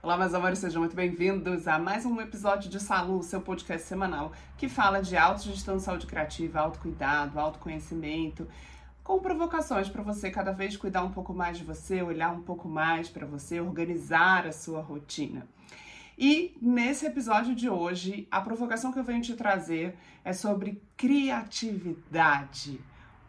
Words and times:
Olá, 0.00 0.16
meus 0.16 0.32
amores, 0.32 0.60
sejam 0.60 0.80
muito 0.80 0.94
bem-vindos 0.94 1.66
a 1.66 1.76
mais 1.76 2.06
um 2.06 2.20
episódio 2.20 2.70
de 2.70 2.78
Salu, 2.78 3.20
seu 3.20 3.40
podcast 3.40 3.84
semanal 3.84 4.30
que 4.56 4.68
fala 4.68 5.02
de 5.02 5.16
autogestão, 5.16 5.80
saúde 5.80 6.06
criativa, 6.06 6.60
autocuidado, 6.60 7.36
autoconhecimento, 7.36 8.46
com 9.02 9.18
provocações 9.18 9.88
para 9.88 10.00
você 10.00 10.30
cada 10.30 10.52
vez 10.52 10.76
cuidar 10.76 11.02
um 11.02 11.10
pouco 11.10 11.34
mais 11.34 11.58
de 11.58 11.64
você, 11.64 12.00
olhar 12.00 12.30
um 12.30 12.42
pouco 12.42 12.68
mais 12.68 13.08
para 13.08 13.26
você, 13.26 13.60
organizar 13.60 14.46
a 14.46 14.52
sua 14.52 14.80
rotina. 14.80 15.44
E 16.16 16.56
nesse 16.62 17.04
episódio 17.04 17.52
de 17.52 17.68
hoje, 17.68 18.28
a 18.30 18.40
provocação 18.40 18.92
que 18.92 19.00
eu 19.00 19.04
venho 19.04 19.20
te 19.20 19.34
trazer 19.34 19.96
é 20.24 20.32
sobre 20.32 20.80
criatividade 20.96 22.78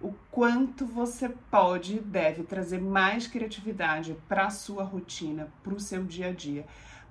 o 0.02 0.14
quanto 0.32 0.86
você 0.86 1.28
pode 1.28 1.98
e 1.98 2.00
deve 2.00 2.44
trazer 2.44 2.80
mais 2.80 3.28
criatividade 3.28 4.16
para 4.28 4.46
a 4.46 4.50
sua 4.50 4.84
rotina, 4.84 5.50
para 5.62 5.74
o 5.74 5.80
seu 5.80 6.04
dia 6.06 6.28
a 6.28 6.32
dia, 6.32 6.66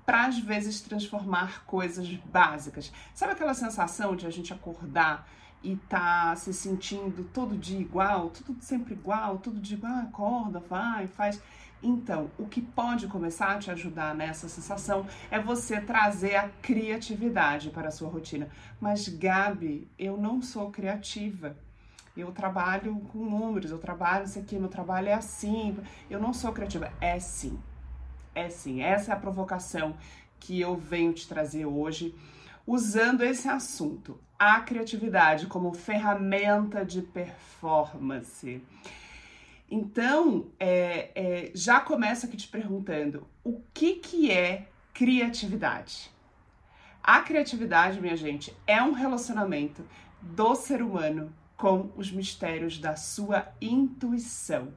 para 0.07 0.27
às 0.27 0.39
vezes 0.39 0.81
transformar 0.81 1.65
coisas 1.67 2.09
básicas. 2.33 2.91
Sabe 3.15 3.33
aquela 3.33 3.53
sensação 3.53 4.17
de 4.17 4.27
a 4.27 4.31
gente 4.31 4.55
acordar 4.55 5.29
e 5.63 5.77
tá 5.77 6.35
se 6.37 6.55
sentindo 6.55 7.25
todo 7.25 7.59
dia 7.59 7.79
igual, 7.79 8.31
tudo 8.31 8.57
sempre 8.63 8.95
igual, 8.95 9.39
todo 9.39 9.61
dia 9.61 9.77
igual, 9.77 9.93
ah, 9.93 10.03
acorda, 10.03 10.61
vai, 10.61 11.07
faz. 11.07 11.43
Então, 11.83 12.31
o 12.39 12.47
que 12.47 12.63
pode 12.63 13.07
começar 13.07 13.55
a 13.55 13.59
te 13.59 13.71
ajudar 13.71 14.15
nessa 14.15 14.49
sensação 14.49 15.07
é 15.31 15.39
você 15.39 15.81
trazer 15.81 16.37
a 16.37 16.49
criatividade 16.49 17.71
para 17.71 17.89
a 17.89 17.93
sua 17.93 18.09
rotina. 18.09 18.49
Mas, 18.81 19.09
Gabi, 19.09 19.89
eu 19.99 20.17
não 20.17 20.41
sou 20.43 20.71
criativa 20.71 21.57
eu 22.19 22.33
trabalho 22.33 22.97
com 23.13 23.19
números, 23.19 23.71
eu 23.71 23.79
trabalho 23.79 24.25
isso 24.25 24.39
aqui, 24.39 24.59
meu 24.59 24.69
trabalho 24.69 25.09
é 25.09 25.15
assim, 25.15 25.77
eu 26.11 26.21
não 26.21 26.33
sou 26.33 26.53
criativa. 26.53 26.93
É 27.01 27.19
sim, 27.21 27.59
é 28.35 28.49
sim. 28.49 28.83
Essa 28.83 29.13
é 29.13 29.15
a 29.15 29.19
provocação 29.19 29.97
que 30.41 30.61
eu 30.61 30.77
venho 30.77 31.13
te 31.13 31.29
trazer 31.29 31.65
hoje, 31.67 32.15
usando 32.67 33.23
esse 33.23 33.49
assunto, 33.49 34.21
a 34.39 34.61
criatividade 34.61 35.47
como 35.47 35.73
ferramenta 35.73 36.85
de 36.85 37.03
performance. 37.03 38.63
Então, 39.71 40.47
é, 40.59 41.11
é, 41.15 41.51
já 41.55 41.81
começo 41.81 42.27
aqui 42.27 42.37
te 42.37 42.49
perguntando, 42.49 43.27
o 43.45 43.61
que, 43.75 43.97
que 43.97 44.31
é 44.31 44.69
criatividade? 44.95 46.11
A 47.03 47.21
criatividade, 47.21 48.01
minha 48.01 48.17
gente, 48.17 48.55
é 48.67 48.83
um 48.83 48.93
relacionamento 48.93 49.85
do 50.21 50.55
ser 50.55 50.83
humano 50.83 51.33
com 51.59 51.91
os 51.97 52.11
mistérios 52.13 52.79
da 52.79 52.95
sua 52.95 53.49
intuição. 53.61 54.73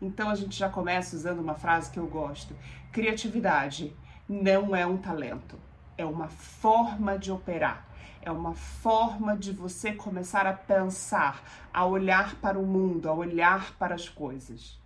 Então 0.00 0.28
a 0.28 0.34
gente 0.34 0.56
já 0.56 0.68
começa 0.68 1.16
usando 1.16 1.40
uma 1.40 1.54
frase 1.54 1.90
que 1.90 1.98
eu 1.98 2.06
gosto: 2.06 2.54
criatividade 2.92 3.96
não 4.28 4.76
é 4.76 4.86
um 4.86 4.98
talento, 4.98 5.58
é 5.96 6.04
uma 6.04 6.28
forma 6.28 7.18
de 7.18 7.32
operar, 7.32 7.88
é 8.20 8.30
uma 8.30 8.54
forma 8.54 9.34
de 9.34 9.50
você 9.50 9.92
começar 9.92 10.46
a 10.46 10.52
pensar, 10.52 11.42
a 11.72 11.86
olhar 11.86 12.36
para 12.36 12.58
o 12.58 12.66
mundo, 12.66 13.08
a 13.08 13.14
olhar 13.14 13.72
para 13.78 13.94
as 13.94 14.08
coisas. 14.08 14.78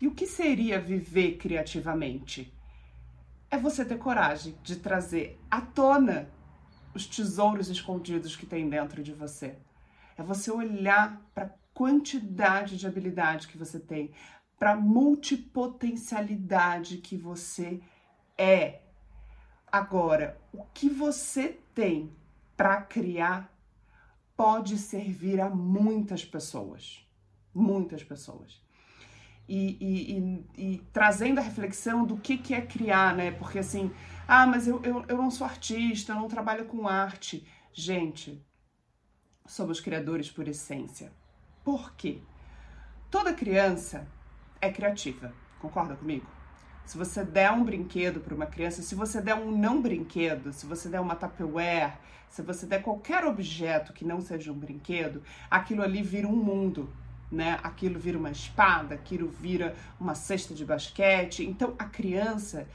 E 0.00 0.06
o 0.06 0.14
que 0.14 0.26
seria 0.26 0.80
viver 0.80 1.36
criativamente? 1.36 2.54
É 3.50 3.58
você 3.58 3.84
ter 3.84 3.98
coragem 3.98 4.56
de 4.62 4.76
trazer 4.76 5.38
à 5.50 5.60
tona 5.60 6.28
os 6.94 7.06
tesouros 7.06 7.68
escondidos 7.68 8.36
que 8.36 8.46
tem 8.46 8.68
dentro 8.68 9.02
de 9.02 9.12
você 9.12 9.56
é 10.20 10.24
você 10.24 10.50
olhar 10.50 11.18
para 11.34 11.46
a 11.46 11.50
quantidade 11.72 12.76
de 12.76 12.86
habilidade 12.86 13.48
que 13.48 13.56
você 13.56 13.80
tem, 13.80 14.10
para 14.58 14.72
a 14.72 14.76
multipotencialidade 14.76 16.98
que 16.98 17.16
você 17.16 17.80
é. 18.36 18.80
Agora, 19.72 20.38
o 20.52 20.64
que 20.74 20.90
você 20.90 21.58
tem 21.74 22.12
para 22.56 22.82
criar 22.82 23.50
pode 24.36 24.76
servir 24.76 25.40
a 25.40 25.48
muitas 25.48 26.24
pessoas. 26.24 27.06
Muitas 27.54 28.02
pessoas. 28.04 28.60
E, 29.48 29.78
e, 29.80 30.12
e, 30.12 30.44
e, 30.56 30.78
trazendo 30.92 31.38
a 31.38 31.42
reflexão 31.42 32.04
do 32.04 32.16
que, 32.16 32.36
que 32.38 32.54
é 32.54 32.60
criar, 32.60 33.16
né? 33.16 33.32
Porque 33.32 33.58
assim, 33.58 33.90
ah, 34.28 34.46
mas 34.46 34.68
eu, 34.68 34.80
eu, 34.82 35.04
eu 35.08 35.16
não 35.16 35.30
sou 35.30 35.46
artista, 35.46 36.12
eu 36.12 36.16
não 36.16 36.28
trabalho 36.28 36.66
com 36.66 36.86
arte. 36.86 37.46
Gente, 37.72 38.44
somos 39.50 39.80
criadores 39.80 40.30
por 40.30 40.46
essência. 40.46 41.10
Por 41.64 41.92
quê? 41.94 42.18
Toda 43.10 43.34
criança 43.34 44.06
é 44.60 44.70
criativa, 44.70 45.32
concorda 45.58 45.96
comigo? 45.96 46.26
Se 46.84 46.96
você 46.96 47.24
der 47.24 47.50
um 47.50 47.64
brinquedo 47.64 48.20
para 48.20 48.32
uma 48.32 48.46
criança, 48.46 48.80
se 48.80 48.94
você 48.94 49.20
der 49.20 49.34
um 49.34 49.50
não 49.50 49.82
brinquedo, 49.82 50.52
se 50.52 50.66
você 50.66 50.88
der 50.88 51.00
uma 51.00 51.16
Tupperware, 51.16 51.98
se 52.28 52.42
você 52.42 52.64
der 52.64 52.80
qualquer 52.80 53.24
objeto 53.24 53.92
que 53.92 54.04
não 54.04 54.20
seja 54.20 54.52
um 54.52 54.58
brinquedo, 54.58 55.20
aquilo 55.50 55.82
ali 55.82 56.00
vira 56.00 56.28
um 56.28 56.36
mundo, 56.36 56.88
né? 57.30 57.58
Aquilo 57.60 57.98
vira 57.98 58.16
uma 58.16 58.30
espada, 58.30 58.94
aquilo 58.94 59.28
vira 59.28 59.74
uma 59.98 60.14
cesta 60.14 60.54
de 60.54 60.64
basquete. 60.64 61.44
Então 61.44 61.74
a 61.76 61.86
criança 61.86 62.68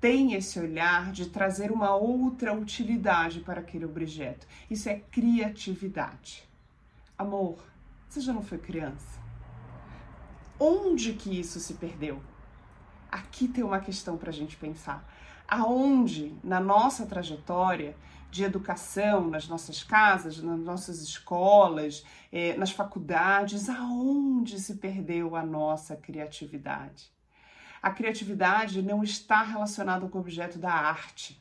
tem 0.00 0.34
esse 0.34 0.58
olhar 0.58 1.10
de 1.12 1.28
trazer 1.28 1.72
uma 1.72 1.94
outra 1.94 2.54
utilidade 2.54 3.40
para 3.40 3.60
aquele 3.60 3.84
objeto. 3.84 4.46
Isso 4.70 4.88
é 4.88 4.96
criatividade. 4.96 6.48
Amor, 7.16 7.58
você 8.08 8.20
já 8.20 8.32
não 8.32 8.42
foi 8.42 8.58
criança? 8.58 9.18
Onde 10.58 11.14
que 11.14 11.38
isso 11.38 11.58
se 11.58 11.74
perdeu? 11.74 12.22
Aqui 13.10 13.48
tem 13.48 13.64
uma 13.64 13.80
questão 13.80 14.16
para 14.16 14.30
a 14.30 14.32
gente 14.32 14.56
pensar. 14.56 15.04
Aonde 15.46 16.34
na 16.44 16.60
nossa 16.60 17.06
trajetória 17.06 17.96
de 18.30 18.44
educação, 18.44 19.28
nas 19.28 19.48
nossas 19.48 19.82
casas, 19.82 20.38
nas 20.38 20.60
nossas 20.60 21.00
escolas, 21.00 22.04
eh, 22.30 22.56
nas 22.56 22.70
faculdades, 22.70 23.68
aonde 23.68 24.60
se 24.60 24.74
perdeu 24.74 25.34
a 25.34 25.42
nossa 25.42 25.96
criatividade? 25.96 27.10
A 27.82 27.90
criatividade 27.90 28.82
não 28.82 29.02
está 29.02 29.42
relacionada 29.42 30.06
com 30.08 30.18
o 30.18 30.20
objeto 30.20 30.58
da 30.58 30.72
arte. 30.72 31.40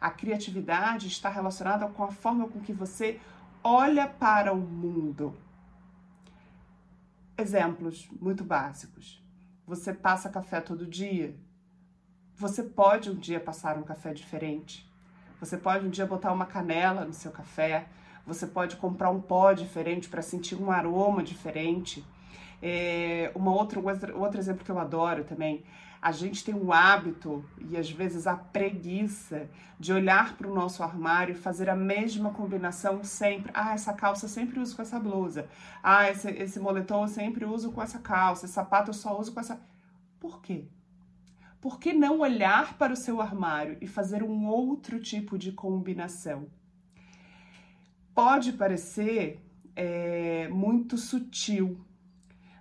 A 0.00 0.10
criatividade 0.10 1.06
está 1.06 1.28
relacionada 1.28 1.86
com 1.88 2.04
a 2.04 2.12
forma 2.12 2.48
com 2.48 2.60
que 2.60 2.72
você 2.72 3.20
olha 3.62 4.06
para 4.06 4.52
o 4.52 4.56
mundo. 4.56 5.36
Exemplos 7.38 8.08
muito 8.20 8.44
básicos. 8.44 9.22
Você 9.66 9.92
passa 9.92 10.28
café 10.28 10.60
todo 10.60 10.86
dia. 10.86 11.36
Você 12.36 12.62
pode 12.62 13.10
um 13.10 13.14
dia 13.14 13.40
passar 13.40 13.78
um 13.78 13.82
café 13.82 14.12
diferente. 14.12 14.88
Você 15.40 15.56
pode 15.56 15.86
um 15.86 15.90
dia 15.90 16.06
botar 16.06 16.32
uma 16.32 16.46
canela 16.46 17.04
no 17.04 17.12
seu 17.12 17.30
café. 17.30 17.88
Você 18.26 18.46
pode 18.46 18.76
comprar 18.76 19.10
um 19.10 19.20
pó 19.20 19.52
diferente 19.52 20.08
para 20.08 20.22
sentir 20.22 20.54
um 20.56 20.70
aroma 20.70 21.22
diferente. 21.22 22.04
É, 22.62 23.30
uma 23.34 23.52
outra, 23.52 23.80
outro 24.14 24.38
exemplo 24.38 24.64
que 24.64 24.70
eu 24.70 24.78
adoro 24.78 25.24
também, 25.24 25.64
a 26.00 26.12
gente 26.12 26.44
tem 26.44 26.54
o 26.54 26.72
hábito 26.72 27.44
e 27.58 27.76
às 27.76 27.90
vezes 27.90 28.26
a 28.26 28.36
preguiça 28.36 29.48
de 29.78 29.92
olhar 29.92 30.36
para 30.36 30.48
o 30.48 30.54
nosso 30.54 30.82
armário 30.82 31.32
e 31.32 31.38
fazer 31.38 31.68
a 31.68 31.74
mesma 31.76 32.30
combinação 32.30 33.02
sempre. 33.02 33.50
Ah, 33.54 33.74
essa 33.74 33.92
calça 33.92 34.26
eu 34.26 34.30
sempre 34.30 34.60
uso 34.60 34.76
com 34.76 34.82
essa 34.82 35.00
blusa. 35.00 35.48
Ah, 35.82 36.08
esse, 36.10 36.30
esse 36.30 36.60
moletom 36.60 37.02
eu 37.02 37.08
sempre 37.08 37.44
uso 37.44 37.72
com 37.72 37.82
essa 37.82 37.98
calça. 37.98 38.44
Esse 38.44 38.54
sapato 38.54 38.90
eu 38.90 38.94
só 38.94 39.18
uso 39.18 39.32
com 39.32 39.40
essa. 39.40 39.60
Por 40.20 40.40
quê? 40.40 40.68
Por 41.60 41.80
que 41.80 41.92
não 41.92 42.20
olhar 42.20 42.78
para 42.78 42.92
o 42.92 42.96
seu 42.96 43.20
armário 43.20 43.76
e 43.80 43.86
fazer 43.86 44.22
um 44.22 44.46
outro 44.46 45.00
tipo 45.00 45.36
de 45.36 45.50
combinação? 45.50 46.46
Pode 48.14 48.52
parecer 48.52 49.42
é, 49.74 50.48
muito 50.48 50.96
sutil, 50.96 51.84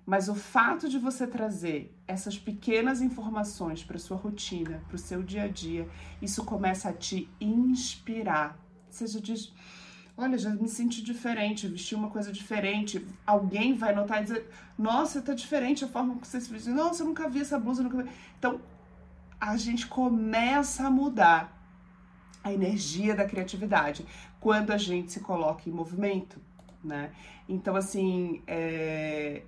mas 0.05 0.29
o 0.29 0.35
fato 0.35 0.87
de 0.87 0.99
você 0.99 1.25
trazer 1.25 1.91
essas 2.07 2.37
pequenas 2.37 3.01
informações 3.01 3.83
para 3.83 3.97
sua 3.97 4.17
rotina, 4.17 4.81
para 4.87 4.95
o 4.95 4.99
seu 4.99 5.23
dia 5.23 5.43
a 5.43 5.47
dia, 5.47 5.89
isso 6.21 6.43
começa 6.45 6.89
a 6.89 6.93
te 6.93 7.27
inspirar. 7.41 8.57
Você 8.89 9.07
já 9.07 9.19
diz, 9.19 9.51
olha, 10.15 10.37
já 10.37 10.51
me 10.51 10.69
senti 10.69 11.01
diferente, 11.01 11.67
vesti 11.67 11.95
uma 11.95 12.09
coisa 12.09 12.31
diferente. 12.31 13.05
Alguém 13.25 13.73
vai 13.73 13.95
notar 13.95 14.19
e 14.19 14.23
dizer, 14.25 14.47
nossa, 14.77 15.21
tá 15.21 15.33
diferente 15.33 15.83
a 15.83 15.87
forma 15.87 16.17
que 16.17 16.27
você 16.27 16.39
se 16.39 16.51
vestiu. 16.51 16.75
Nossa, 16.75 17.01
eu 17.01 17.07
nunca 17.07 17.27
vi 17.27 17.41
essa 17.41 17.57
blusa, 17.57 17.81
nunca 17.81 18.03
vi. 18.03 18.09
Então, 18.37 18.61
a 19.39 19.57
gente 19.57 19.87
começa 19.87 20.85
a 20.85 20.91
mudar 20.91 21.51
a 22.43 22.53
energia 22.53 23.15
da 23.15 23.25
criatividade 23.25 24.05
quando 24.39 24.69
a 24.71 24.77
gente 24.77 25.11
se 25.11 25.19
coloca 25.19 25.67
em 25.67 25.73
movimento, 25.73 26.39
né? 26.83 27.11
Então, 27.49 27.75
assim, 27.75 28.43
é, 28.45 29.41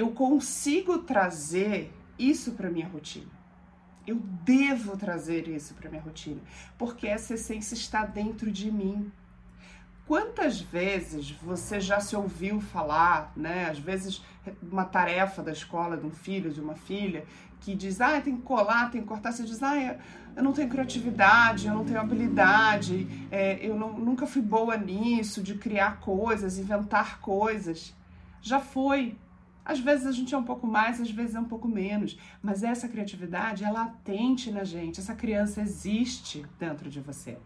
eu 0.00 0.10
consigo 0.12 0.98
trazer 0.98 1.92
isso 2.18 2.52
para 2.52 2.70
minha 2.70 2.88
rotina. 2.88 3.30
Eu 4.06 4.16
devo 4.16 4.96
trazer 4.96 5.46
isso 5.46 5.74
para 5.74 5.90
minha 5.90 6.02
rotina, 6.02 6.40
porque 6.78 7.06
essa 7.06 7.34
essência 7.34 7.74
está 7.74 8.06
dentro 8.06 8.50
de 8.50 8.72
mim. 8.72 9.12
Quantas 10.06 10.58
vezes 10.58 11.30
você 11.30 11.78
já 11.78 12.00
se 12.00 12.16
ouviu 12.16 12.60
falar, 12.60 13.30
né? 13.36 13.68
Às 13.70 13.78
vezes, 13.78 14.24
uma 14.62 14.86
tarefa 14.86 15.42
da 15.42 15.52
escola 15.52 15.98
de 15.98 16.06
um 16.06 16.10
filho, 16.10 16.50
de 16.50 16.60
uma 16.60 16.74
filha, 16.74 17.26
que 17.60 17.74
diz, 17.74 18.00
ah, 18.00 18.20
tem 18.22 18.36
que 18.36 18.42
colar, 18.42 18.90
tem 18.90 19.02
que 19.02 19.06
cortar. 19.06 19.32
Você 19.32 19.44
diz, 19.44 19.62
ah, 19.62 19.98
eu 20.34 20.42
não 20.42 20.54
tenho 20.54 20.68
criatividade, 20.70 21.66
eu 21.66 21.74
não 21.74 21.84
tenho 21.84 22.00
habilidade, 22.00 23.06
é, 23.30 23.64
eu 23.64 23.76
não, 23.76 23.92
nunca 23.92 24.26
fui 24.26 24.40
boa 24.40 24.78
nisso, 24.78 25.42
de 25.42 25.54
criar 25.56 26.00
coisas, 26.00 26.58
inventar 26.58 27.20
coisas. 27.20 27.94
Já 28.40 28.58
foi. 28.58 29.16
Às 29.70 29.78
vezes 29.78 30.04
a 30.04 30.10
gente 30.10 30.34
é 30.34 30.36
um 30.36 30.42
pouco 30.42 30.66
mais, 30.66 31.00
às 31.00 31.12
vezes 31.12 31.36
é 31.36 31.40
um 31.40 31.44
pouco 31.44 31.68
menos. 31.68 32.18
Mas 32.42 32.64
essa 32.64 32.88
criatividade 32.88 33.62
é 33.62 33.70
latente 33.70 34.50
na 34.50 34.64
gente. 34.64 34.98
Essa 34.98 35.14
criança 35.14 35.60
existe 35.60 36.44
dentro 36.58 36.90
de 36.90 36.98
você. 36.98 37.38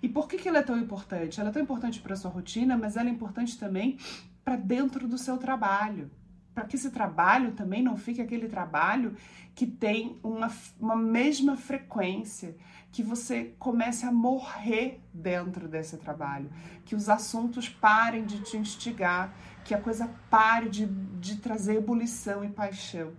E 0.00 0.08
por 0.08 0.28
que, 0.28 0.36
que 0.36 0.48
ela 0.48 0.58
é 0.58 0.62
tão 0.62 0.78
importante? 0.78 1.40
Ela 1.40 1.48
é 1.48 1.52
tão 1.52 1.60
importante 1.60 2.00
para 2.00 2.14
a 2.14 2.16
sua 2.16 2.30
rotina, 2.30 2.78
mas 2.78 2.96
ela 2.96 3.08
é 3.08 3.12
importante 3.12 3.58
também 3.58 3.98
para 4.44 4.54
dentro 4.54 5.08
do 5.08 5.18
seu 5.18 5.36
trabalho. 5.36 6.08
Para 6.54 6.64
que 6.64 6.76
esse 6.76 6.90
trabalho 6.90 7.52
também 7.52 7.82
não 7.82 7.96
fique 7.96 8.20
aquele 8.20 8.48
trabalho 8.48 9.16
que 9.54 9.66
tem 9.66 10.18
uma, 10.22 10.50
uma 10.78 10.96
mesma 10.96 11.56
frequência, 11.56 12.56
que 12.90 13.02
você 13.02 13.54
comece 13.58 14.04
a 14.04 14.12
morrer 14.12 15.00
dentro 15.12 15.66
desse 15.66 15.96
trabalho, 15.96 16.50
que 16.84 16.94
os 16.94 17.08
assuntos 17.08 17.68
parem 17.68 18.24
de 18.24 18.40
te 18.42 18.56
instigar, 18.56 19.34
que 19.64 19.74
a 19.74 19.80
coisa 19.80 20.10
pare 20.28 20.68
de, 20.68 20.86
de 20.86 21.36
trazer 21.36 21.76
ebulição 21.76 22.44
e 22.44 22.48
paixão. 22.48 23.12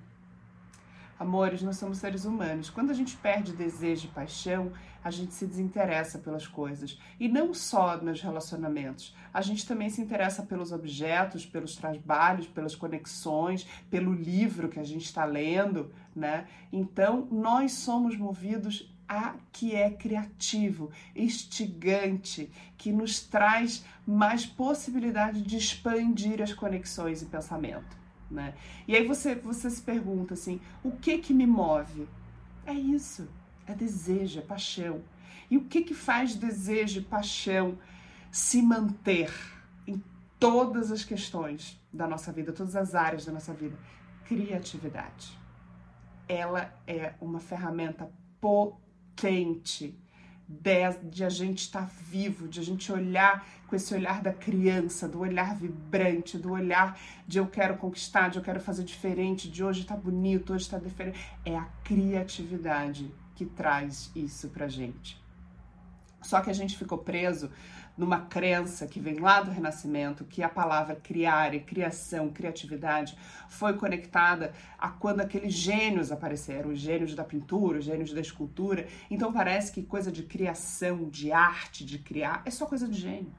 Amores, 1.20 1.62
nós 1.62 1.78
somos 1.78 2.00
seres 2.00 2.26
humanos. 2.26 2.70
Quando 2.70 2.90
a 2.90 2.94
gente 2.94 3.16
perde 3.16 3.54
desejo 3.54 4.08
e 4.08 4.10
paixão, 4.10 4.72
a 5.04 5.12
gente 5.12 5.34
se 5.34 5.46
desinteressa 5.46 6.18
pelas 6.18 6.48
coisas. 6.48 7.00
E 7.20 7.28
não 7.28 7.54
só 7.54 7.98
nos 7.98 8.22
relacionamentos. 8.22 9.16
A 9.32 9.42
gente 9.42 9.66
também 9.66 9.90
se 9.90 10.02
interessa 10.02 10.44
pelos 10.44 10.72
objetos, 10.72 11.46
pelos 11.46 11.76
trabalhos, 11.76 12.48
pelas 12.48 12.76
conexões, 12.76 13.68
pelo 13.92 14.14
livro 14.14 14.70
que 14.70 14.80
a 14.80 14.84
gente 14.84 15.06
está 15.06 15.24
lendo, 15.24 15.92
né? 16.16 16.48
Então, 16.72 17.28
nós 17.32 17.74
somos 17.74 18.18
movidos 18.18 18.92
a 19.08 19.36
que 19.52 19.76
é 19.76 19.92
criativo, 19.92 20.90
instigante, 21.16 22.50
que 22.78 22.92
nos 22.92 23.20
traz 23.20 23.86
mais 24.08 24.46
possibilidade 24.46 25.44
de 25.44 25.58
expandir 25.58 26.42
as 26.42 26.54
conexões 26.54 27.22
e 27.22 27.26
pensamento 27.26 28.03
né? 28.30 28.54
E 28.88 28.96
aí 28.96 29.06
você, 29.08 29.36
você 29.36 29.70
se 29.70 29.82
pergunta 29.82 30.34
assim, 30.34 30.60
o 30.84 30.92
que 30.92 31.18
que 31.18 31.34
me 31.34 31.46
move? 31.46 32.08
É 32.66 32.74
isso, 32.74 33.28
é 33.68 33.74
desejo, 33.74 34.40
é 34.40 34.42
paixão. 34.42 35.02
E 35.50 35.58
o 35.58 35.66
que 35.66 35.82
que 35.82 35.94
faz 35.94 36.36
desejo 36.36 37.00
e 37.00 37.04
paixão 37.04 37.78
se 38.32 38.62
manter 38.62 39.32
em 39.86 40.02
todas 40.40 40.92
as 40.92 41.04
questões 41.04 41.80
da 41.92 42.08
nossa 42.08 42.32
vida, 42.32 42.52
todas 42.52 42.76
as 42.76 42.96
áreas 42.96 43.26
da 43.26 43.32
nossa 43.32 43.54
vida? 43.54 43.78
Criatividade. 44.26 45.38
Ela 46.28 46.74
é 46.88 47.14
uma 47.20 47.40
ferramenta 47.40 48.10
potente 48.40 49.98
de, 50.62 51.10
de 51.10 51.24
a 51.24 51.30
gente 51.30 51.60
estar 51.60 51.90
vivo, 52.10 52.48
de 52.48 52.60
a 52.60 52.64
gente 52.64 52.92
olhar 52.92 53.46
com 53.68 53.76
esse 53.76 53.94
olhar 53.94 54.22
da 54.22 54.32
criança, 54.32 55.08
do 55.08 55.20
olhar 55.20 55.56
vibrante, 55.56 56.38
do 56.38 56.52
olhar 56.52 57.00
de 57.28 57.40
eu 57.40 57.48
quero 57.48 57.78
conquistar, 57.78 58.30
de 58.30 58.38
eu 58.38 58.44
quero 58.44 58.60
fazer 58.60 58.84
diferente, 58.84 59.50
de 59.50 59.64
hoje 59.64 59.86
tá 59.86 59.96
bonito, 59.96 60.54
hoje 60.54 60.70
tá 60.70 60.78
diferente. 60.78 61.20
É 61.44 61.58
a 61.58 61.66
criatividade 61.84 63.12
que 63.36 63.46
traz 63.46 64.12
isso 64.16 64.50
pra 64.50 64.68
gente. 64.68 65.22
Só 66.22 66.40
que 66.42 66.50
a 66.50 66.54
gente 66.54 66.78
ficou 66.78 66.98
preso 66.98 67.50
numa 67.98 68.22
crença 68.22 68.88
que 68.88 69.00
vem 69.00 69.20
lá 69.20 69.42
do 69.42 69.52
Renascimento, 69.52 70.26
que 70.26 70.42
a 70.42 70.50
palavra 70.50 70.96
criar 70.96 71.54
e 71.54 71.60
criação, 71.60 72.30
criatividade, 72.30 73.18
foi 73.48 73.74
conectada 73.74 74.54
a 74.78 74.90
quando 74.90 75.22
aqueles 75.22 75.54
gênios 75.54 76.12
apareceram, 76.12 76.72
os 76.72 76.80
gênios 76.80 77.14
da 77.14 77.24
pintura, 77.24 77.80
os 77.80 77.86
gênios 77.86 78.12
da 78.12 78.22
escultura. 78.22 78.88
Então 79.12 79.32
parece 79.32 79.72
que 79.72 79.84
coisa 79.84 80.12
de 80.12 80.24
criação, 80.24 81.08
de 81.10 81.32
arte, 81.32 81.86
de 81.86 82.00
criar, 82.00 82.42
é 82.46 82.50
só 82.50 82.66
coisa 82.66 82.88
de 82.88 83.00
gênio. 83.00 83.34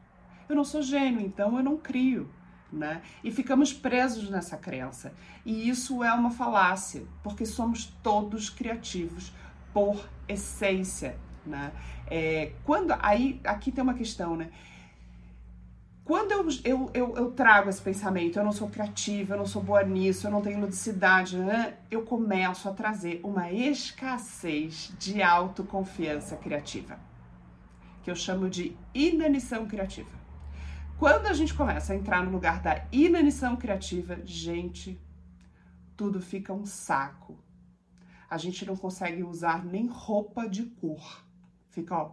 Eu 0.48 0.54
não 0.54 0.64
sou 0.64 0.82
gênio, 0.82 1.20
então 1.20 1.56
eu 1.56 1.62
não 1.62 1.76
crio. 1.76 2.30
Né? 2.72 3.02
E 3.22 3.30
ficamos 3.30 3.72
presos 3.72 4.28
nessa 4.28 4.56
crença. 4.56 5.12
E 5.44 5.68
isso 5.68 6.02
é 6.02 6.12
uma 6.12 6.30
falácia, 6.30 7.04
porque 7.22 7.46
somos 7.46 7.86
todos 8.02 8.50
criativos 8.50 9.32
por 9.72 10.08
essência 10.28 11.16
né? 11.46 11.72
É, 12.06 12.52
quando 12.64 12.94
aí 13.00 13.40
aqui 13.44 13.72
tem 13.72 13.82
uma 13.82 13.94
questão, 13.94 14.36
né? 14.36 14.50
Quando 16.04 16.32
eu, 16.32 16.46
eu, 16.64 16.90
eu, 16.92 17.16
eu, 17.16 17.30
trago 17.32 17.70
esse 17.70 17.80
pensamento, 17.80 18.38
eu 18.38 18.44
não 18.44 18.52
sou 18.52 18.68
criativa, 18.68 19.32
eu 19.32 19.38
não 19.38 19.46
sou 19.46 19.62
boa 19.62 19.82
nisso, 19.82 20.26
eu 20.26 20.30
não 20.30 20.42
tenho 20.42 20.60
ludicidade, 20.60 21.38
né? 21.38 21.78
eu 21.90 22.02
começo 22.02 22.68
a 22.68 22.74
trazer 22.74 23.20
uma 23.24 23.50
escassez 23.50 24.92
de 24.98 25.22
autoconfiança 25.22 26.36
criativa, 26.36 26.98
que 28.02 28.10
eu 28.10 28.14
chamo 28.14 28.50
de 28.50 28.76
inanição 28.92 29.66
criativa. 29.66 30.10
Quando 30.98 31.26
a 31.26 31.32
gente 31.32 31.54
começa 31.54 31.94
a 31.94 31.96
entrar 31.96 32.22
no 32.22 32.30
lugar 32.30 32.60
da 32.60 32.84
inanição 32.92 33.56
criativa, 33.56 34.18
gente, 34.26 35.00
tudo 35.96 36.20
fica 36.20 36.52
um 36.52 36.66
saco. 36.66 37.38
A 38.28 38.36
gente 38.36 38.66
não 38.66 38.76
consegue 38.76 39.24
usar 39.24 39.64
nem 39.64 39.86
roupa 39.86 40.46
de 40.46 40.64
cor. 40.64 41.24
Fica, 41.74 41.96
ó, 41.96 42.12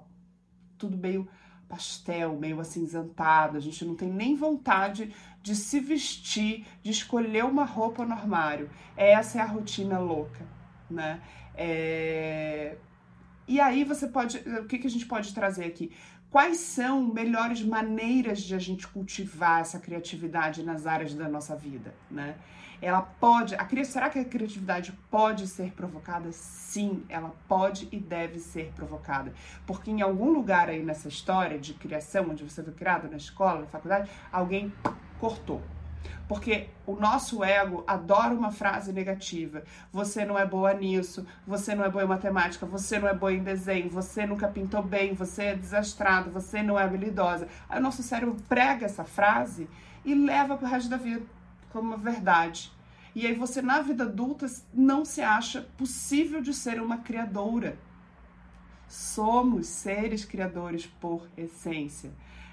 tudo 0.78 0.98
meio 0.98 1.28
pastel, 1.70 2.36
meio 2.36 2.60
acinzentado. 2.60 3.58
A 3.58 3.60
gente 3.62 3.86
não 3.86 3.96
tem 3.96 4.10
nem 4.10 4.36
vontade 4.36 5.14
de 5.42 5.56
se 5.56 5.80
vestir, 5.80 6.66
de 6.84 6.92
escolher 6.92 7.46
uma 7.46 7.64
roupa 7.64 8.04
no 8.04 8.14
armário. 8.14 8.70
Essa 8.98 9.38
é 9.38 9.42
a 9.42 9.46
rotina 9.46 10.00
louca, 10.00 10.46
né? 10.90 11.22
É... 11.56 12.76
E 13.48 13.60
aí 13.60 13.84
você 13.84 14.08
pode, 14.08 14.38
o 14.38 14.66
que, 14.66 14.80
que 14.80 14.88
a 14.88 14.90
gente 14.90 15.06
pode 15.06 15.34
trazer 15.34 15.66
aqui? 15.66 15.92
Quais 16.30 16.58
são 16.58 17.14
melhores 17.14 17.62
maneiras 17.62 18.42
de 18.42 18.56
a 18.56 18.60
gente 18.60 18.88
cultivar 18.88 19.62
essa 19.62 19.80
criatividade 19.80 20.64
nas 20.64 20.88
áreas 20.88 21.14
da 21.14 21.28
nossa 21.28 21.56
vida, 21.56 21.94
né? 22.10 22.38
Ela 22.82 23.02
pode, 23.02 23.56
a, 23.56 23.68
será 23.86 24.10
que 24.10 24.18
a 24.18 24.26
criatividade 24.26 24.92
pode 25.12 25.48
ser 25.48 25.72
provocada? 25.74 26.32
Sim, 26.32 27.04
ela 27.08 27.32
pode 27.48 27.88
e 27.92 28.00
deve 28.00 28.40
ser 28.40 28.72
provocada. 28.76 29.32
Porque 29.68 29.92
em 29.92 30.02
algum 30.02 30.32
lugar 30.32 30.68
aí 30.68 30.84
nessa 30.84 31.08
história 31.08 31.60
de 31.60 31.76
criação, 31.76 32.32
onde 32.32 32.44
você 32.44 32.64
foi 32.64 32.74
criado, 32.74 33.08
na 33.08 33.18
escola, 33.18 33.62
na 33.62 33.68
faculdade, 33.68 34.10
alguém 34.32 34.74
cortou. 35.20 35.62
Porque 36.28 36.70
o 36.88 36.96
nosso 36.96 37.44
ego 37.44 37.84
adora 37.86 38.34
uma 38.34 38.52
frase 38.52 38.92
negativa. 38.92 39.64
Você 39.92 40.26
não 40.26 40.40
é 40.40 40.46
boa 40.46 40.74
nisso, 40.74 41.28
você 41.46 41.76
não 41.76 41.84
é 41.84 41.90
boa 41.90 42.04
em 42.04 42.08
matemática, 42.08 42.66
você 42.66 42.98
não 42.98 43.08
é 43.08 43.14
boa 43.14 43.32
em 43.32 43.44
desenho, 43.44 43.90
você 43.90 44.26
nunca 44.26 44.48
pintou 44.48 44.82
bem, 44.82 45.14
você 45.14 45.44
é 45.44 45.56
desastrado, 45.56 46.32
você 46.32 46.64
não 46.64 46.80
é 46.80 46.84
habilidosa. 46.84 47.48
Aí 47.70 47.80
o 47.80 47.84
nosso 47.84 48.02
cérebro 48.02 48.36
prega 48.50 48.86
essa 48.86 49.04
frase 49.04 49.70
e 50.04 50.16
leva 50.16 50.58
para 50.58 50.66
o 50.66 50.70
resto 50.70 50.90
da 50.90 50.98
vida 50.98 51.22
como 51.72 51.90
uma 51.90 51.98
verdade. 51.98 52.72
E 53.14 53.28
aí 53.28 53.34
você, 53.34 53.62
na 53.62 53.82
vida 53.82 54.04
adulta, 54.04 54.46
não 54.74 55.04
se 55.04 55.22
acha 55.22 55.62
possível 55.78 56.42
de 56.42 56.54
ser 56.54 56.82
uma 56.82 57.00
criadora. 57.00 57.78
Somos 58.88 59.68
seres 59.68 60.24
criadores 60.26 60.86
por 60.86 61.28
essência. 61.38 62.12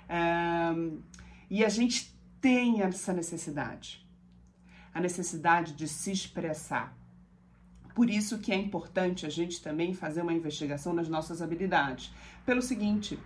Um, 0.09 1.01
e 1.51 1.65
a 1.65 1.69
gente 1.69 2.13
tem 2.41 2.83
essa 2.83 3.13
necessidade. 3.13 4.07
A 4.93 5.01
necessidade 5.01 5.75
de 5.75 5.87
se 5.87 6.11
expressar. 6.11 6.97
Por 7.95 8.09
isso 8.11 8.39
que 8.39 8.53
é 8.53 8.57
importante 8.57 9.27
a 9.27 9.29
gente 9.29 9.61
também 9.61 9.93
fazer 9.93 10.23
uma 10.23 10.33
investigação 10.33 10.93
nas 10.93 11.09
nossas 11.09 11.43
habilidades. 11.43 12.13
Pelo 12.47 12.63
seguinte, 12.63 13.19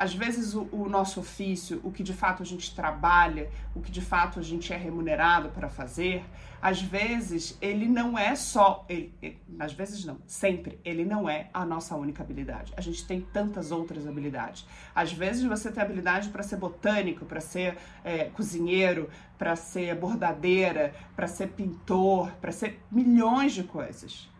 às 0.00 0.14
vezes 0.14 0.54
o, 0.54 0.66
o, 0.72 0.88
nosso 0.88 1.20
ofício, 1.20 1.78
o 1.84 1.92
que 1.92 2.02
de 2.02 2.14
fato 2.14 2.42
a 2.42 2.46
gente 2.46 2.74
trabalha, 2.74 3.50
o 3.74 3.82
que 3.82 3.90
de 3.90 4.00
fato 4.00 4.40
a 4.40 4.42
gente 4.42 4.72
é 4.72 4.76
remunerado 4.78 5.50
para 5.50 5.68
fazer, 5.68 6.24
às 6.62 6.80
vezes 6.80 7.58
ele 7.60 7.86
não 7.86 8.18
é 8.18 8.34
só, 8.34 8.86
ele, 8.88 9.12
às 9.58 9.74
vezes 9.74 10.02
não, 10.06 10.16
sempre, 10.26 10.80
ele 10.86 11.04
não 11.04 11.28
é 11.28 11.50
a 11.52 11.66
nossa 11.66 11.94
única 11.96 12.22
habilidade. 12.22 12.72
A 12.78 12.80
gente 12.80 13.06
tem 13.06 13.20
tantas 13.20 13.70
outras 13.70 14.06
habilidades. 14.06 14.66
Às 14.94 15.12
vezes 15.12 15.44
você 15.44 15.70
tem 15.70 15.82
habilidade 15.82 16.30
para 16.30 16.42
ser 16.42 16.56
botânico, 16.56 17.26
para 17.26 17.42
ser 17.42 17.76
é, 18.02 18.24
cozinheiro, 18.24 19.10
para 19.36 19.54
ser 19.54 19.94
bordadeira, 19.96 20.94
para 21.14 21.28
ser 21.28 21.48
pintor, 21.48 22.32
para 22.40 22.52
ser 22.52 22.80
milhões 22.90 23.52
de 23.52 23.64
coisas. 23.64 24.30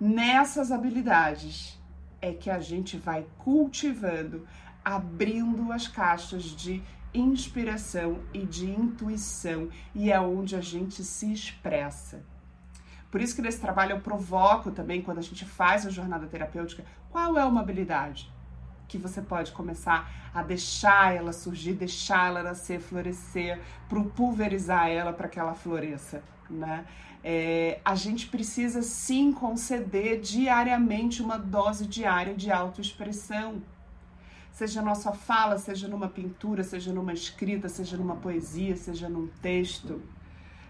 Nessas 0.00 0.70
habilidades 0.70 1.82
é 2.24 2.32
que 2.32 2.48
a 2.48 2.58
gente 2.58 2.96
vai 2.96 3.26
cultivando 3.38 4.46
abrindo 4.84 5.72
as 5.72 5.88
caixas 5.88 6.44
de 6.44 6.82
inspiração 7.12 8.20
e 8.32 8.44
de 8.44 8.68
intuição, 8.68 9.68
e 9.94 10.10
é 10.10 10.20
onde 10.20 10.56
a 10.56 10.60
gente 10.60 11.02
se 11.04 11.32
expressa. 11.32 12.24
Por 13.10 13.20
isso 13.20 13.36
que 13.36 13.42
nesse 13.42 13.60
trabalho 13.60 13.92
eu 13.92 14.00
provoco 14.00 14.72
também, 14.72 15.00
quando 15.00 15.18
a 15.18 15.22
gente 15.22 15.44
faz 15.44 15.86
a 15.86 15.90
jornada 15.90 16.26
terapêutica, 16.26 16.84
qual 17.10 17.38
é 17.38 17.44
uma 17.44 17.60
habilidade? 17.60 18.34
que 18.86 18.98
você 18.98 19.20
pode 19.20 19.52
começar 19.52 20.30
a 20.32 20.42
deixar 20.42 21.14
ela 21.14 21.32
surgir, 21.32 21.72
deixar 21.72 22.28
ela 22.28 22.42
nascer, 22.42 22.80
florescer, 22.80 23.60
pulverizar 24.14 24.88
ela 24.88 25.12
para 25.12 25.28
que 25.28 25.38
ela 25.38 25.54
floresça, 25.54 26.22
né? 26.48 26.84
É, 27.22 27.80
a 27.84 27.94
gente 27.94 28.26
precisa 28.26 28.82
sim 28.82 29.32
conceder 29.32 30.20
diariamente 30.20 31.22
uma 31.22 31.38
dose 31.38 31.86
diária 31.86 32.34
de 32.34 32.52
autoexpressão. 32.52 33.62
Seja 34.54 34.80
na 34.80 34.94
sua 34.94 35.12
fala, 35.12 35.58
seja 35.58 35.88
numa 35.88 36.08
pintura, 36.08 36.62
seja 36.62 36.92
numa 36.92 37.12
escrita, 37.12 37.68
seja 37.68 37.96
numa 37.96 38.14
poesia, 38.14 38.76
seja 38.76 39.08
num 39.08 39.26
texto. 39.42 40.00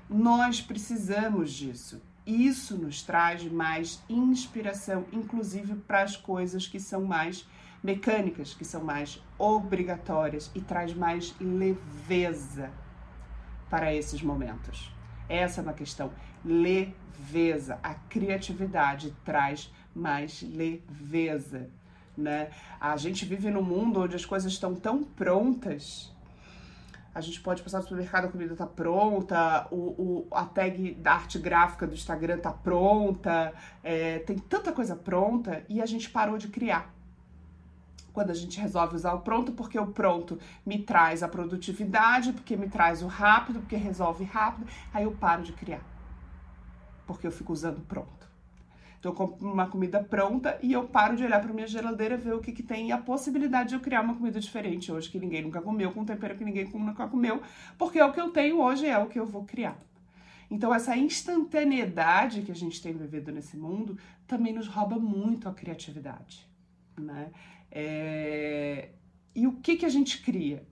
Nós 0.09 0.59
precisamos 0.59 1.53
disso. 1.53 2.01
Isso 2.27 2.79
nos 2.79 3.03
traz 3.03 3.45
mais 3.45 4.03
inspiração, 4.09 5.05
inclusive 5.13 5.75
para 5.75 6.03
as 6.03 6.17
coisas 6.17 6.67
que 6.67 6.81
são 6.81 7.05
mais 7.05 7.47
mecânicas, 7.83 8.55
que 8.55 8.65
são 8.65 8.83
mais 8.83 9.23
obrigatórias 9.39 10.51
e 10.55 10.63
traz 10.63 10.95
mais 10.95 11.35
leveza 11.39 12.71
para 13.69 13.95
esses 13.95 14.23
momentos. 14.23 14.91
Essa 15.29 15.61
é 15.61 15.63
uma 15.63 15.75
questão. 15.75 16.11
Leveza. 16.43 17.79
A 17.83 17.93
criatividade 17.93 19.15
traz 19.27 19.71
mais 19.95 20.41
leveza. 20.41 21.69
Né? 22.17 22.51
A 22.81 22.97
gente 22.97 23.25
vive 23.25 23.51
num 23.51 23.63
mundo 23.63 24.03
onde 24.03 24.15
as 24.15 24.25
coisas 24.25 24.53
estão 24.53 24.75
tão 24.75 25.03
prontas. 25.03 26.13
A 27.15 27.21
gente 27.21 27.41
pode 27.41 27.63
passar 27.63 27.79
no 27.79 27.85
supermercado, 27.85 28.25
a 28.25 28.29
comida 28.29 28.57
tá 28.57 28.67
pronta, 28.67 29.69
o, 29.71 29.77
o, 29.77 30.27
a 30.33 30.45
tag 30.45 30.95
da 30.95 31.13
arte 31.13 31.39
gráfica 31.39 31.87
do 31.87 31.95
Instagram 31.95 32.39
tá 32.39 32.51
pronta, 32.51 33.53
é, 33.85 34.19
tem 34.21 34.37
tanta 34.37 34.73
coisa 34.73 34.97
pronta 34.97 35.65
e 35.69 35.81
a 35.81 35.87
gente 35.87 36.11
parou 36.11 36.37
de 36.39 36.49
criar 36.49 36.93
quando 38.15 38.31
a 38.31 38.35
gente 38.35 38.61
resolve 38.61 38.95
usar 38.95 39.13
o 39.13 39.21
pronto, 39.21 39.53
porque 39.53 39.79
o 39.79 39.89
pronto 39.89 40.39
me 40.65 40.79
traz 40.79 41.23
a 41.23 41.29
produtividade, 41.29 42.33
porque 42.33 42.57
me 42.57 42.69
traz 42.69 43.03
o 43.03 43.09
rápido, 43.09 43.59
porque 43.59 43.75
resolve 43.75 44.23
rápido, 44.25 44.69
aí 44.95 45.03
eu 45.03 45.11
paro 45.11 45.43
de 45.43 45.53
criar. 45.53 45.83
Porque 47.07 47.27
eu 47.27 47.33
fico 47.33 47.53
usando 47.53 47.81
pronto. 47.81 48.34
Então 49.05 49.13
eu 49.13 49.17
compro 49.17 49.47
uma 49.47 49.67
comida 49.67 50.03
pronta 50.03 50.59
e 50.63 50.73
eu 50.73 50.89
paro 50.89 51.15
de 51.15 51.23
olhar 51.23 51.39
para 51.39 51.53
minha 51.53 51.67
geladeira, 51.67 52.17
ver 52.17 52.33
o 52.33 52.41
que, 52.41 52.53
que 52.53 52.63
tem 52.63 52.89
e 52.89 52.93
a 52.93 52.97
possibilidade 52.97 53.69
de 53.69 53.75
eu 53.75 53.81
criar 53.81 54.01
uma 54.01 54.15
comida 54.15 54.41
diferente 54.41 54.91
hoje 54.91 55.11
que 55.11 55.19
ninguém 55.19 55.43
nunca 55.43 55.61
comeu, 55.61 55.93
com 55.93 56.01
um 56.01 56.05
tempero 56.07 56.35
que 56.35 56.43
ninguém 56.43 56.67
nunca 56.73 57.07
comeu, 57.07 57.43
porque 57.77 57.99
é 57.99 58.05
o 58.07 58.15
que 58.15 58.21
eu 58.21 58.31
tenho 58.31 58.63
hoje, 58.63 58.87
é 58.87 58.97
o 58.97 59.07
que 59.07 59.21
eu 59.21 59.27
vou 59.27 59.45
criar. 59.45 59.77
Então, 60.51 60.75
essa 60.75 60.97
instantaneidade 60.97 62.41
que 62.41 62.51
a 62.51 62.55
gente 62.55 62.81
tem 62.81 62.95
vivido 62.95 63.31
nesse 63.31 63.59
mundo 63.59 63.99
também 64.27 64.55
nos 64.55 64.69
rouba 64.69 64.99
muito 64.99 65.51
a 65.51 65.53
criatividade, 65.53 66.49
né? 66.99 67.31
É... 67.71 68.89
E 69.35 69.47
o 69.47 69.53
que, 69.53 69.77
que 69.77 69.85
a 69.85 69.91
gente 69.91 70.23
cria 70.23 70.67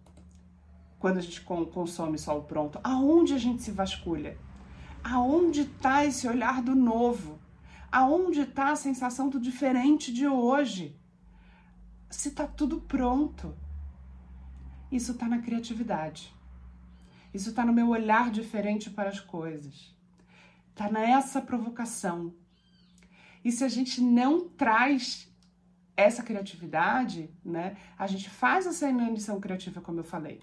quando 0.99 1.19
a 1.19 1.21
gente 1.21 1.43
consome 1.43 2.19
só 2.19 2.39
o 2.39 2.45
pronto? 2.45 2.81
Aonde 2.83 3.35
a 3.35 3.39
gente 3.39 3.63
se 3.63 3.73
vasculha? 3.73 4.39
Aonde 5.05 5.63
está 5.63 6.07
esse 6.07 6.27
olhar 6.27 6.63
do 6.63 6.75
novo? 6.75 7.42
Aonde 7.93 8.41
está 8.41 8.73
a 8.73 8.77
sensação 8.77 9.29
do 9.29 9.39
diferente 9.39 10.11
de 10.11 10.27
hoje? 10.27 10.99
Se 12.11 12.29
está 12.31 12.47
tudo 12.47 12.81
pronto. 12.81 13.55
Isso 14.91 15.13
está 15.13 15.29
na 15.29 15.43
criatividade. 15.43 16.35
Isso 17.35 17.51
está 17.51 17.67
no 17.67 17.73
meu 17.73 17.89
olhar 17.91 18.31
diferente 18.31 18.89
para 18.89 19.11
as 19.11 19.21
coisas. 19.21 19.95
Está 20.71 20.91
nessa 20.91 21.43
provocação. 21.43 22.35
E 23.45 23.53
se 23.53 23.63
a 23.63 23.69
gente 23.69 24.01
não 24.01 24.49
traz 24.49 25.31
essa 25.95 26.23
criatividade, 26.23 27.31
né, 27.45 27.77
a 27.99 28.07
gente 28.07 28.31
faz 28.31 28.67
essa 28.67 28.89
inanição 28.89 29.39
criativa, 29.39 29.83
como 29.83 30.01
eu 30.01 30.05
falei. 30.05 30.41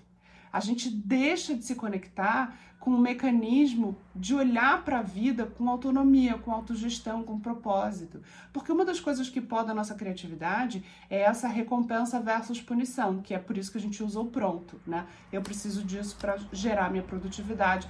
A 0.51 0.59
gente 0.59 0.89
deixa 0.89 1.55
de 1.55 1.63
se 1.63 1.75
conectar 1.75 2.57
com 2.79 2.91
um 2.91 2.97
mecanismo 2.97 3.97
de 4.15 4.33
olhar 4.33 4.83
para 4.85 4.99
a 4.99 5.03
vida 5.03 5.45
com 5.45 5.69
autonomia, 5.69 6.37
com 6.37 6.51
autogestão, 6.51 7.23
com 7.23 7.39
propósito. 7.39 8.21
Porque 8.53 8.71
uma 8.71 8.85
das 8.85 8.99
coisas 8.99 9.29
que 9.29 9.41
pode 9.41 9.69
a 9.69 9.73
nossa 9.73 9.93
criatividade 9.95 10.83
é 11.09 11.21
essa 11.21 11.47
recompensa 11.47 12.21
versus 12.21 12.61
punição, 12.61 13.21
que 13.21 13.33
é 13.33 13.39
por 13.39 13.57
isso 13.57 13.71
que 13.71 13.77
a 13.77 13.81
gente 13.81 14.01
usa 14.01 14.19
o 14.19 14.27
pronto, 14.27 14.79
né? 14.87 15.05
Eu 15.31 15.41
preciso 15.41 15.83
disso 15.83 16.15
para 16.17 16.37
gerar 16.53 16.89
minha 16.89 17.03
produtividade. 17.03 17.87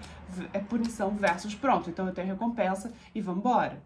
É 0.52 0.60
punição 0.60 1.12
versus 1.12 1.54
pronto. 1.54 1.90
Então 1.90 2.08
eu 2.08 2.14
tenho 2.14 2.28
recompensa 2.28 2.92
e 3.14 3.22
vamos 3.22 3.42
embora. 3.42 3.82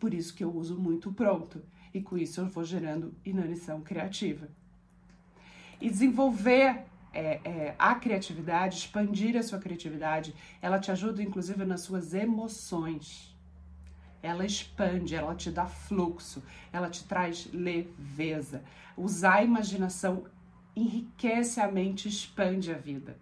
Por 0.00 0.12
isso 0.12 0.34
que 0.34 0.42
eu 0.42 0.52
uso 0.52 0.76
muito 0.76 1.10
o 1.10 1.14
pronto 1.14 1.62
e 1.94 2.00
com 2.00 2.18
isso 2.18 2.40
eu 2.40 2.46
vou 2.46 2.64
gerando 2.64 3.14
inanição 3.24 3.80
criativa. 3.80 4.48
E 5.80 5.88
desenvolver 5.88 6.84
é, 7.14 7.40
é, 7.44 7.74
a 7.78 7.94
criatividade, 7.94 8.78
expandir 8.78 9.36
a 9.36 9.42
sua 9.42 9.58
criatividade, 9.58 10.34
ela 10.60 10.78
te 10.78 10.90
ajuda 10.90 11.22
inclusive 11.22 11.64
nas 11.64 11.82
suas 11.82 12.12
emoções. 12.12 13.34
Ela 14.22 14.44
expande, 14.44 15.14
ela 15.14 15.34
te 15.34 15.50
dá 15.50 15.66
fluxo, 15.66 16.42
ela 16.72 16.90
te 16.90 17.04
traz 17.04 17.48
leveza. 17.52 18.62
Usar 18.96 19.36
a 19.36 19.44
imaginação 19.44 20.24
enriquece 20.74 21.60
a 21.60 21.70
mente, 21.70 22.08
expande 22.08 22.72
a 22.72 22.76
vida. 22.76 23.16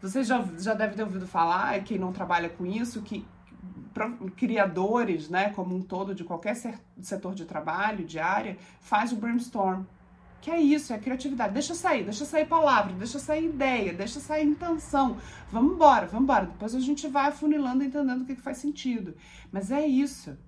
Você 0.00 0.22
já, 0.22 0.46
já 0.58 0.74
deve 0.74 0.94
ter 0.94 1.02
ouvido 1.02 1.26
falar, 1.26 1.82
quem 1.84 1.98
não 1.98 2.12
trabalha 2.12 2.48
com 2.48 2.64
isso, 2.64 3.02
que 3.02 3.26
criadores, 4.36 5.28
né, 5.28 5.50
como 5.50 5.74
um 5.74 5.82
todo, 5.82 6.14
de 6.14 6.22
qualquer 6.24 6.54
setor 7.00 7.34
de 7.34 7.44
trabalho, 7.44 8.04
de 8.04 8.18
área, 8.18 8.56
faz 8.80 9.12
o 9.12 9.16
brainstorm. 9.16 9.84
Que 10.40 10.50
é 10.50 10.60
isso, 10.60 10.92
é 10.92 10.98
criatividade. 10.98 11.52
Deixa 11.52 11.74
sair, 11.74 12.04
deixa 12.04 12.24
sair 12.24 12.46
palavra, 12.46 12.92
deixa 12.92 13.18
sair 13.18 13.46
ideia, 13.46 13.92
deixa 13.92 14.20
sair 14.20 14.44
intenção. 14.44 15.16
Vamos 15.50 15.74
embora, 15.74 16.06
vamos 16.06 16.24
embora. 16.24 16.46
Depois 16.46 16.74
a 16.74 16.80
gente 16.80 17.08
vai 17.08 17.28
afunilando, 17.28 17.82
entendendo 17.82 18.22
o 18.22 18.24
que, 18.24 18.36
que 18.36 18.42
faz 18.42 18.58
sentido. 18.58 19.16
Mas 19.50 19.70
é 19.70 19.86
isso. 19.86 20.38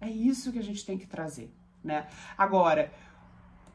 É 0.00 0.08
isso 0.08 0.52
que 0.52 0.58
a 0.58 0.62
gente 0.62 0.84
tem 0.84 0.96
que 0.96 1.06
trazer, 1.06 1.52
né? 1.82 2.06
Agora, 2.36 2.92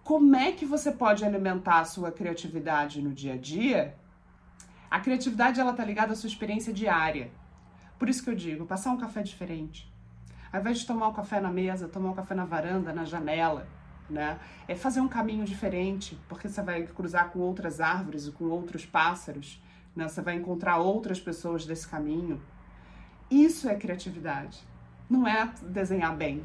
como 0.04 0.36
é 0.36 0.52
que 0.52 0.66
você 0.66 0.92
pode 0.92 1.24
alimentar 1.24 1.80
a 1.80 1.86
sua 1.86 2.12
criatividade 2.12 3.02
no 3.02 3.14
dia 3.14 3.34
a 3.34 3.38
dia? 3.38 3.96
A 4.92 5.00
criatividade 5.00 5.60
ela 5.60 5.74
tá 5.74 5.84
ligada 5.84 6.14
à 6.14 6.16
sua 6.16 6.28
experiência 6.28 6.74
diária. 6.74 7.32
Por 7.98 8.10
isso 8.10 8.24
que 8.24 8.30
eu 8.30 8.36
digo, 8.36 8.66
passar 8.66 8.92
um 8.92 8.98
café 8.98 9.24
diferente. 9.24 9.92
Ao 10.52 10.60
invés 10.60 10.80
de 10.80 10.86
tomar 10.86 11.08
o 11.08 11.12
um 11.12 11.14
café 11.14 11.40
na 11.40 11.50
mesa, 11.50 11.88
tomar 11.88 12.12
um 12.12 12.14
café 12.14 12.36
na 12.36 12.46
varanda, 12.46 12.94
na 12.94 13.06
janela, 13.06 13.68
né? 14.10 14.40
É 14.68 14.76
fazer 14.76 15.00
um 15.00 15.08
caminho 15.08 15.46
diferente, 15.46 16.20
porque 16.28 16.48
você 16.48 16.62
vai 16.62 16.84
cruzar 16.84 17.30
com 17.30 17.40
outras 17.40 17.80
árvores 17.80 18.28
e 18.28 18.32
com 18.32 18.46
outros 18.46 18.86
pássaros, 18.86 19.62
né? 19.96 20.08
Você 20.08 20.22
vai 20.22 20.36
encontrar 20.36 20.78
outras 20.78 21.20
pessoas 21.20 21.66
desse 21.66 21.88
caminho. 21.88 22.42
Isso 23.30 23.68
é 23.70 23.76
criatividade. 23.76 24.60
Não 25.10 25.28
é 25.28 25.52
desenhar 25.62 26.16
bem, 26.16 26.44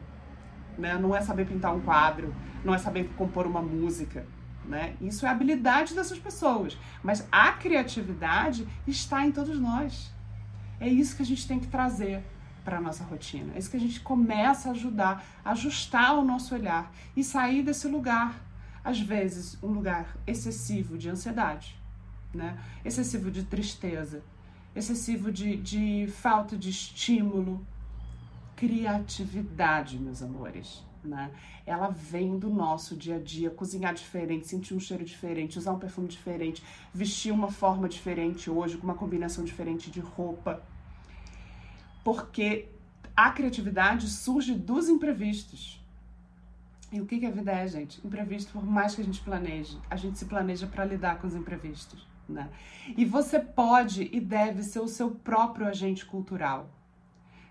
né? 0.76 0.96
Não 0.98 1.14
é 1.14 1.20
saber 1.20 1.46
pintar 1.46 1.74
um 1.74 1.80
quadro, 1.80 2.34
não 2.64 2.74
é 2.74 2.78
saber 2.78 3.08
compor 3.16 3.46
uma 3.46 3.62
música, 3.62 4.26
né? 4.64 4.96
Isso 5.00 5.26
é 5.26 5.28
habilidade 5.28 5.94
dessas 5.94 6.18
pessoas, 6.18 6.78
mas 7.02 7.26
a 7.30 7.52
criatividade 7.52 8.66
está 8.86 9.24
em 9.26 9.32
todos 9.32 9.58
nós. 9.58 10.12
É 10.80 10.88
isso 10.88 11.16
que 11.16 11.22
a 11.22 11.26
gente 11.26 11.46
tem 11.46 11.58
que 11.58 11.66
trazer 11.66 12.22
para 12.68 12.76
a 12.76 12.80
nossa 12.82 13.02
rotina. 13.02 13.54
É 13.54 13.58
isso 13.58 13.70
que 13.70 13.78
a 13.78 13.80
gente 13.80 13.98
começa 14.00 14.68
a 14.68 14.72
ajudar, 14.72 15.24
ajustar 15.42 16.18
o 16.18 16.22
nosso 16.22 16.54
olhar 16.54 16.92
e 17.16 17.24
sair 17.24 17.62
desse 17.62 17.88
lugar, 17.88 18.38
às 18.84 19.00
vezes, 19.00 19.56
um 19.62 19.68
lugar 19.68 20.18
excessivo 20.26 20.98
de 20.98 21.08
ansiedade, 21.08 21.80
né? 22.34 22.58
excessivo 22.84 23.30
de 23.30 23.42
tristeza, 23.42 24.22
excessivo 24.76 25.32
de, 25.32 25.56
de 25.56 26.08
falta 26.08 26.58
de 26.58 26.68
estímulo. 26.68 27.66
Criatividade, 28.54 29.98
meus 29.98 30.22
amores. 30.22 30.84
Né? 31.02 31.30
Ela 31.64 31.88
vem 31.88 32.38
do 32.38 32.50
nosso 32.50 32.94
dia 32.94 33.16
a 33.16 33.18
dia, 33.18 33.48
cozinhar 33.48 33.94
diferente, 33.94 34.46
sentir 34.46 34.74
um 34.74 34.80
cheiro 34.80 35.06
diferente, 35.06 35.58
usar 35.58 35.72
um 35.72 35.78
perfume 35.78 36.08
diferente, 36.08 36.62
vestir 36.92 37.32
uma 37.32 37.50
forma 37.50 37.88
diferente 37.88 38.50
hoje, 38.50 38.76
com 38.76 38.84
uma 38.84 38.94
combinação 38.94 39.42
diferente 39.42 39.90
de 39.90 40.00
roupa. 40.00 40.62
Porque 42.08 42.70
a 43.14 43.30
criatividade 43.32 44.08
surge 44.08 44.54
dos 44.54 44.88
imprevistos. 44.88 45.78
E 46.90 47.02
o 47.02 47.04
que, 47.04 47.18
que 47.18 47.26
a 47.26 47.30
vida 47.30 47.52
é, 47.52 47.68
gente? 47.68 48.00
Imprevisto, 48.02 48.50
por 48.50 48.64
mais 48.64 48.94
que 48.94 49.02
a 49.02 49.04
gente 49.04 49.20
planeje, 49.20 49.78
a 49.90 49.96
gente 49.96 50.18
se 50.18 50.24
planeja 50.24 50.66
para 50.66 50.86
lidar 50.86 51.18
com 51.18 51.26
os 51.26 51.34
imprevistos. 51.34 52.08
Né? 52.26 52.48
E 52.96 53.04
você 53.04 53.38
pode 53.38 54.08
e 54.10 54.20
deve 54.20 54.62
ser 54.62 54.80
o 54.80 54.88
seu 54.88 55.10
próprio 55.10 55.66
agente 55.66 56.06
cultural. 56.06 56.70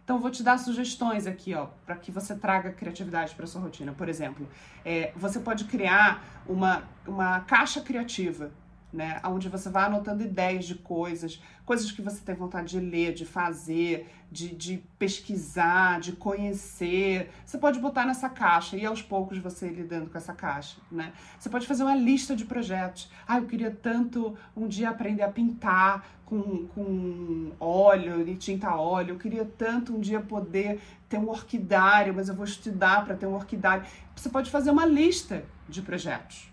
Então, 0.04 0.20
vou 0.20 0.32
te 0.32 0.42
dar 0.42 0.58
sugestões 0.58 1.28
aqui, 1.28 1.54
ó, 1.54 1.68
para 1.86 1.96
que 1.96 2.12
você 2.12 2.36
traga 2.36 2.72
criatividade 2.72 3.36
para 3.36 3.46
sua 3.46 3.62
rotina. 3.62 3.94
Por 3.94 4.10
exemplo, 4.10 4.50
é, 4.84 5.14
você 5.16 5.40
pode 5.40 5.66
criar 5.66 6.44
uma, 6.48 6.82
uma 7.06 7.42
caixa 7.42 7.80
criativa 7.80 8.50
né? 8.92 9.20
Onde 9.26 9.50
você 9.50 9.70
vai 9.70 9.86
anotando 9.86 10.24
ideias 10.24 10.66
de 10.66 10.76
coisas, 10.76 11.42
coisas 11.66 11.92
que 11.92 12.02
você 12.02 12.22
tem 12.22 12.34
vontade 12.34 12.70
de 12.70 12.80
ler, 12.80 13.14
de 13.14 13.26
fazer, 13.26 14.08
de, 14.32 14.56
de 14.56 14.84
pesquisar, 14.98 16.00
de 16.00 16.14
conhecer. 16.14 17.30
Você 17.46 17.58
pode 17.58 17.80
botar 17.80 18.06
nessa 18.06 18.30
caixa 18.30 18.78
e 18.78 18.86
aos 18.86 19.02
poucos 19.02 19.38
você 19.38 19.68
lidando 19.68 20.10
com 20.10 20.18
essa 20.18 20.34
caixa, 20.34 20.78
né? 20.92 21.12
Você 21.38 21.50
pode 21.50 21.68
fazer 21.68 21.84
uma 21.84 21.96
lista 21.96 22.36
de 22.36 22.46
projetos. 22.46 23.12
Ah, 23.28 23.38
eu 23.38 23.46
queria 23.46 23.72
tanto 23.72 24.38
um 24.56 24.68
dia 24.68 24.90
aprender 24.90 25.24
a 25.24 25.30
pintar 25.30 26.08
com, 26.26 26.68
com 26.68 27.52
óleo 27.60 28.28
e 28.28 28.36
tinta 28.36 28.76
óleo. 28.76 29.12
Eu 29.12 29.18
queria 29.18 29.46
tanto 29.46 29.96
um 29.96 30.00
dia 30.00 30.20
poder 30.22 30.80
ter 31.10 31.18
um 31.18 31.30
orquidário, 31.30 32.14
mas 32.14 32.30
eu 32.30 32.36
vou 32.36 32.46
estudar 32.46 33.06
para 33.06 33.16
ter 33.16 33.26
um 33.26 33.36
orquidário. 33.36 33.86
Você 34.16 34.30
pode 34.30 34.50
fazer 34.50 34.72
uma 34.72 34.86
lista 34.86 35.44
de 35.68 35.82
projetos 35.82 36.52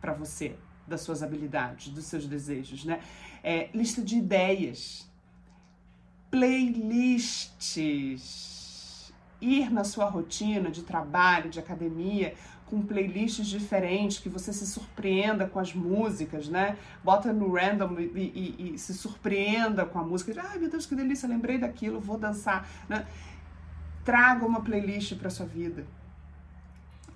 para 0.00 0.12
você, 0.12 0.56
das 0.86 1.00
suas 1.02 1.22
habilidades, 1.22 1.88
dos 1.88 2.04
seus 2.04 2.26
desejos, 2.26 2.84
né? 2.84 3.00
É, 3.42 3.68
lista 3.74 4.02
de 4.02 4.16
ideias, 4.16 5.10
playlists, 6.30 7.62
ir 9.40 9.70
na 9.70 9.84
sua 9.84 10.06
rotina 10.06 10.70
de 10.70 10.82
trabalho, 10.82 11.50
de 11.50 11.58
academia, 11.58 12.34
com 12.66 12.80
playlists 12.80 13.46
diferentes, 13.46 14.18
que 14.18 14.28
você 14.28 14.52
se 14.52 14.66
surpreenda 14.66 15.46
com 15.46 15.58
as 15.58 15.74
músicas, 15.74 16.48
né? 16.48 16.78
Bota 17.04 17.32
no 17.32 17.52
random 17.52 18.00
e, 18.00 18.56
e, 18.58 18.74
e 18.74 18.78
se 18.78 18.94
surpreenda 18.94 19.84
com 19.84 19.98
a 19.98 20.04
música. 20.04 20.32
Ai, 20.42 20.58
meu 20.58 20.70
Deus, 20.70 20.86
que 20.86 20.94
delícia, 20.94 21.28
lembrei 21.28 21.58
daquilo, 21.58 22.00
vou 22.00 22.16
dançar. 22.16 22.66
Né? 22.88 23.06
Traga 24.04 24.46
uma 24.46 24.62
playlist 24.62 25.16
para 25.16 25.28
sua 25.28 25.46
vida 25.46 25.84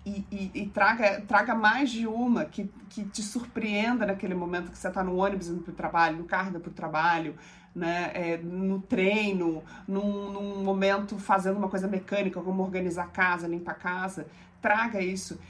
e, 0.06 0.24
e, 0.30 0.50
e, 0.62 0.66
traga, 0.68 1.20
traga 1.22 1.52
mais 1.52 1.90
de 1.90 2.06
uma 2.06 2.44
que, 2.44 2.70
que 2.88 3.04
te 3.04 3.22
surpreenda 3.22 4.06
naquele 4.06 4.36
momento 4.36 4.70
que 4.70 4.78
você 4.78 4.86
está 4.86 5.02
no 5.02 5.16
ônibus 5.16 5.48
indo 5.48 5.62
para 5.62 5.72
o 5.72 5.74
trabalho, 5.74 6.18
no 6.18 6.24
carro 6.24 6.60
para 6.60 6.70
o 6.70 6.72
trabalho, 6.72 7.36
né, 7.74 8.12
é, 8.14 8.36
no 8.36 8.80
treino, 8.80 9.64
num, 9.86 10.30
num, 10.30 10.62
momento 10.62 11.18
fazendo 11.18 11.56
uma 11.56 11.68
coisa 11.68 11.88
mecânica, 11.88 12.40
como 12.40 12.62
organizar 12.62 13.02
a 13.02 13.08
casa, 13.08 13.48
limpar 13.48 13.72
a 13.72 13.74
casa. 13.74 14.28
Traga 14.62 15.00
isso. 15.00 15.40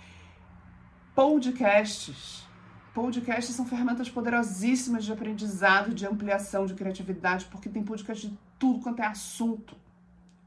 Podcasts. 1.15 2.49
Podcasts 2.95 3.55
são 3.55 3.67
ferramentas 3.67 4.09
poderosíssimas 4.09 5.05
de 5.05 5.13
aprendizado, 5.13 5.93
de 5.93 6.07
ampliação, 6.07 6.65
de 6.65 6.73
criatividade, 6.73 7.45
porque 7.45 7.69
tem 7.69 7.85
podcast 7.85 8.27
de 8.27 8.39
tudo 8.59 8.81
quanto 8.81 9.03
é 9.03 9.07
assunto. 9.07 9.77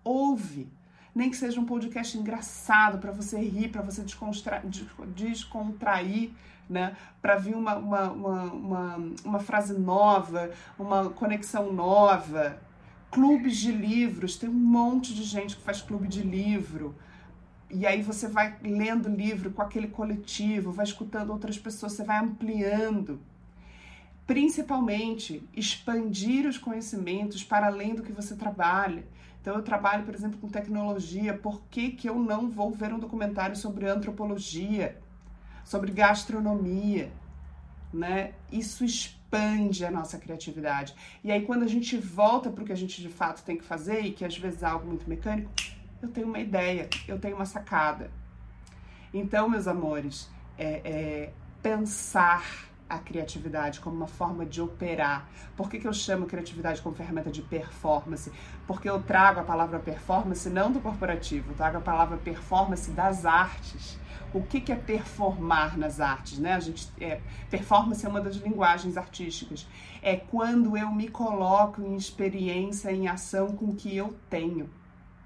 Ouve 0.04 0.68
nem 1.14 1.30
que 1.30 1.38
seja 1.38 1.60
um 1.60 1.66
podcast 1.66 2.18
engraçado 2.18 2.98
para 3.00 3.12
você 3.12 3.40
rir, 3.40 3.70
para 3.70 3.82
você 3.82 4.04
descontrair, 5.16 6.32
né? 6.70 6.96
Para 7.22 7.36
vir 7.36 7.56
uma, 7.56 7.76
uma, 7.76 8.12
uma, 8.12 8.44
uma, 8.44 9.12
uma 9.26 9.40
frase 9.40 9.78
nova, 9.78 10.52
uma 10.78 11.10
conexão 11.10 11.74
nova. 11.74 12.60
Clubes 13.12 13.58
de 13.58 13.72
livros, 13.72 14.38
tem 14.38 14.50
um 14.50 14.54
monte 14.54 15.16
de 15.16 15.24
gente 15.24 15.56
que 15.56 15.64
faz 15.64 15.82
clube 15.82 16.08
de 16.08 16.22
livro. 16.22 16.96
E 17.72 17.86
aí 17.86 18.02
você 18.02 18.28
vai 18.28 18.58
lendo 18.62 19.10
livro 19.10 19.52
com 19.52 19.62
aquele 19.62 19.88
coletivo, 19.88 20.72
vai 20.72 20.86
escutando 20.86 21.32
outras 21.32 21.58
pessoas, 21.58 21.94
você 21.94 22.04
vai 22.04 22.18
ampliando. 22.18 23.20
Principalmente, 24.30 25.42
expandir 25.56 26.46
os 26.46 26.56
conhecimentos 26.56 27.44
para 27.44 27.66
além 27.66 27.96
do 27.96 28.04
que 28.04 28.12
você 28.12 28.36
trabalha. 28.36 29.04
Então, 29.42 29.56
eu 29.56 29.64
trabalho, 29.64 30.06
por 30.06 30.14
exemplo, 30.14 30.38
com 30.38 30.48
tecnologia. 30.48 31.34
Por 31.34 31.64
que, 31.64 31.90
que 31.90 32.08
eu 32.08 32.14
não 32.14 32.48
vou 32.48 32.70
ver 32.70 32.94
um 32.94 33.00
documentário 33.00 33.56
sobre 33.56 33.88
antropologia, 33.88 35.02
sobre 35.66 35.92
gastronomia? 35.92 37.12
Né? 37.92 38.34
Isso 38.52 38.86
expande 38.86 39.84
a 39.84 39.90
nossa 39.90 40.20
criatividade. 40.20 40.94
E 41.24 41.32
aí, 41.32 41.44
quando 41.44 41.64
a 41.64 41.68
gente 41.68 41.98
volta 41.98 42.52
para 42.52 42.64
o 42.64 42.68
que 42.68 42.72
a 42.72 42.78
gente 42.78 43.02
de 43.02 43.10
fato 43.10 43.44
tem 43.44 43.58
que 43.58 43.64
fazer, 43.64 44.02
e 44.02 44.12
que 44.12 44.24
às 44.24 44.38
vezes 44.38 44.62
é 44.62 44.68
algo 44.68 44.86
muito 44.86 45.10
mecânico, 45.10 45.52
eu 46.04 46.08
tenho 46.08 46.28
uma 46.28 46.40
ideia, 46.40 46.88
eu 47.08 47.18
tenho 47.18 47.36
uma 47.36 47.48
sacada. 47.48 48.12
Então, 49.12 49.50
meus 49.50 49.68
amores, 49.68 50.30
é, 50.56 50.82
é 50.86 51.34
pensar 51.64 52.69
a 52.90 52.98
criatividade 52.98 53.80
como 53.80 53.96
uma 53.96 54.08
forma 54.08 54.46
de 54.46 54.62
operar. 54.62 55.30
Por 55.56 55.70
que, 55.70 55.80
que 55.80 55.88
eu 55.88 55.94
chamo 55.94 56.26
criatividade 56.26 56.82
como 56.82 56.96
ferramenta 56.96 57.30
de 57.30 57.42
performance? 57.42 58.32
Porque 58.66 58.90
eu 58.90 59.02
trago 59.02 59.40
a 59.40 59.44
palavra 59.44 59.78
performance 59.80 60.50
não 60.50 60.72
do 60.72 60.80
corporativo, 60.80 61.52
eu 61.52 61.56
trago 61.56 61.78
a 61.78 61.82
palavra 61.82 62.18
performance 62.18 62.90
das 62.92 63.26
artes. 63.26 64.00
O 64.34 64.44
que, 64.44 64.62
que 64.62 64.72
é 64.72 64.76
performar 64.76 65.78
nas 65.78 66.00
artes? 66.00 66.38
Né? 66.38 66.54
A 66.54 66.60
gente, 66.60 66.88
é, 67.00 67.20
performance 67.50 68.06
é 68.06 68.10
uma 68.10 68.22
das 68.22 68.36
linguagens 68.36 68.96
artísticas. 68.98 69.68
É 70.02 70.16
quando 70.16 70.78
eu 70.78 70.92
me 70.92 71.08
coloco 71.08 71.82
em 71.82 71.96
experiência, 71.96 72.92
em 72.92 73.08
ação 73.08 73.56
com 73.56 73.66
o 73.66 73.76
que 73.76 73.96
eu 73.96 74.16
tenho. 74.30 74.70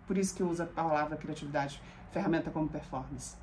Por 0.08 0.18
isso 0.18 0.34
que 0.34 0.42
eu 0.42 0.50
uso 0.50 0.64
a 0.64 0.66
palavra 0.66 1.18
criatividade, 1.18 1.82
ferramenta 2.12 2.50
como 2.50 2.68
performance. 2.70 3.36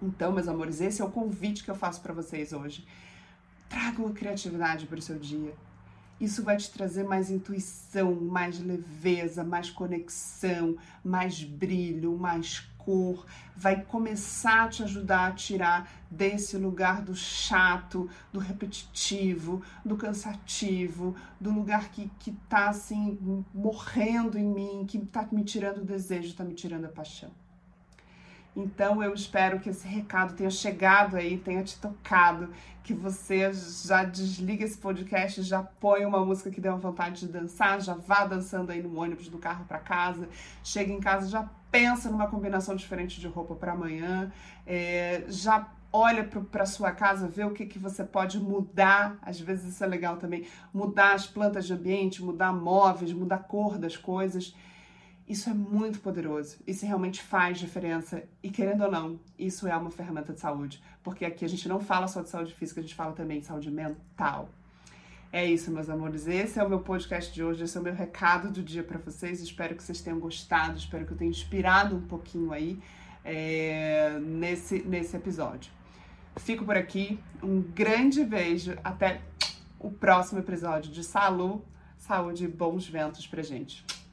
Então, 0.00 0.32
meus 0.32 0.48
amores, 0.48 0.80
esse 0.80 1.00
é 1.00 1.04
o 1.04 1.10
convite 1.10 1.62
que 1.62 1.70
eu 1.70 1.74
faço 1.74 2.00
para 2.00 2.12
vocês 2.12 2.52
hoje. 2.52 2.86
Traga 3.72 4.02
uma 4.02 4.12
criatividade 4.12 4.84
para 4.84 4.98
o 4.98 5.02
seu 5.02 5.18
dia. 5.18 5.54
Isso 6.20 6.42
vai 6.42 6.58
te 6.58 6.70
trazer 6.70 7.04
mais 7.04 7.30
intuição, 7.30 8.14
mais 8.14 8.60
leveza, 8.60 9.42
mais 9.42 9.70
conexão, 9.70 10.76
mais 11.02 11.42
brilho, 11.42 12.14
mais 12.18 12.60
cor. 12.76 13.24
Vai 13.56 13.82
começar 13.82 14.64
a 14.64 14.68
te 14.68 14.82
ajudar 14.82 15.28
a 15.28 15.32
tirar 15.32 15.90
desse 16.10 16.58
lugar 16.58 17.00
do 17.00 17.16
chato, 17.16 18.10
do 18.30 18.38
repetitivo, 18.38 19.62
do 19.82 19.96
cansativo, 19.96 21.16
do 21.40 21.50
lugar 21.50 21.88
que, 21.88 22.10
que 22.18 22.32
tá 22.50 22.68
assim 22.68 23.42
morrendo 23.54 24.38
em 24.38 24.44
mim, 24.44 24.84
que 24.86 24.98
tá 24.98 25.26
me 25.32 25.42
tirando 25.44 25.78
o 25.78 25.84
desejo, 25.84 26.34
tá 26.34 26.44
me 26.44 26.52
tirando 26.52 26.84
a 26.84 26.90
paixão. 26.90 27.30
Então 28.54 29.02
eu 29.02 29.14
espero 29.14 29.58
que 29.60 29.70
esse 29.70 29.86
recado 29.88 30.34
tenha 30.34 30.50
chegado 30.50 31.16
aí, 31.16 31.38
tenha 31.38 31.62
te 31.62 31.78
tocado, 31.78 32.50
que 32.82 32.92
você 32.92 33.50
já 33.52 34.04
desliga 34.04 34.64
esse 34.64 34.76
podcast, 34.76 35.42
já 35.42 35.62
põe 35.62 36.04
uma 36.04 36.24
música 36.24 36.50
que 36.50 36.60
dê 36.60 36.68
uma 36.68 36.78
vontade 36.78 37.20
de 37.20 37.32
dançar, 37.32 37.80
já 37.80 37.94
vá 37.94 38.24
dançando 38.24 38.70
aí 38.70 38.82
no 38.82 39.00
ônibus 39.00 39.28
do 39.28 39.38
carro 39.38 39.64
para 39.64 39.78
casa, 39.78 40.28
chega 40.62 40.92
em 40.92 41.00
casa, 41.00 41.28
já 41.28 41.48
pensa 41.70 42.10
numa 42.10 42.26
combinação 42.26 42.76
diferente 42.76 43.18
de 43.18 43.26
roupa 43.26 43.54
para 43.54 43.72
amanhã, 43.72 44.30
é, 44.66 45.24
já 45.28 45.68
olha 45.92 46.24
para 46.24 46.64
sua 46.64 46.90
casa, 46.90 47.28
vê 47.28 47.44
o 47.44 47.50
que, 47.52 47.66
que 47.66 47.78
você 47.78 48.02
pode 48.02 48.38
mudar. 48.38 49.18
Às 49.20 49.38
vezes 49.38 49.74
isso 49.74 49.84
é 49.84 49.86
legal 49.86 50.16
também, 50.16 50.46
mudar 50.72 51.12
as 51.12 51.26
plantas 51.26 51.66
de 51.66 51.74
ambiente, 51.74 52.22
mudar 52.22 52.52
móveis, 52.52 53.12
mudar 53.12 53.36
a 53.36 53.38
cor 53.38 53.78
das 53.78 53.96
coisas. 53.96 54.54
Isso 55.28 55.48
é 55.48 55.54
muito 55.54 56.00
poderoso. 56.00 56.58
Isso 56.66 56.84
realmente 56.84 57.22
faz 57.22 57.58
diferença. 57.58 58.22
E 58.42 58.50
querendo 58.50 58.84
ou 58.84 58.90
não, 58.90 59.20
isso 59.38 59.66
é 59.66 59.76
uma 59.76 59.90
ferramenta 59.90 60.32
de 60.32 60.40
saúde. 60.40 60.82
Porque 61.02 61.24
aqui 61.24 61.44
a 61.44 61.48
gente 61.48 61.68
não 61.68 61.80
fala 61.80 62.08
só 62.08 62.22
de 62.22 62.28
saúde 62.28 62.54
física, 62.54 62.80
a 62.80 62.82
gente 62.82 62.94
fala 62.94 63.12
também 63.12 63.40
de 63.40 63.46
saúde 63.46 63.70
mental. 63.70 64.48
É 65.32 65.46
isso, 65.46 65.70
meus 65.70 65.88
amores. 65.88 66.26
Esse 66.26 66.58
é 66.58 66.62
o 66.62 66.68
meu 66.68 66.80
podcast 66.80 67.32
de 67.32 67.42
hoje. 67.42 67.64
Esse 67.64 67.78
é 67.78 67.80
o 67.80 67.84
meu 67.84 67.94
recado 67.94 68.50
do 68.50 68.62
dia 68.62 68.82
para 68.82 68.98
vocês. 68.98 69.40
Espero 69.40 69.74
que 69.74 69.82
vocês 69.82 70.02
tenham 70.02 70.20
gostado. 70.20 70.76
Espero 70.76 71.06
que 71.06 71.12
eu 71.12 71.16
tenha 71.16 71.30
inspirado 71.30 71.96
um 71.96 72.02
pouquinho 72.02 72.52
aí 72.52 72.78
é, 73.24 74.18
nesse, 74.20 74.82
nesse 74.82 75.16
episódio. 75.16 75.72
Fico 76.36 76.66
por 76.66 76.76
aqui. 76.76 77.18
Um 77.42 77.62
grande 77.62 78.22
beijo. 78.24 78.76
Até 78.84 79.22
o 79.78 79.90
próximo 79.90 80.40
episódio 80.40 80.92
de 80.92 81.02
Salu, 81.02 81.64
Saúde 81.96 82.44
e 82.44 82.48
bons 82.48 82.86
ventos 82.86 83.26
pra 83.26 83.42
gente. 83.42 83.84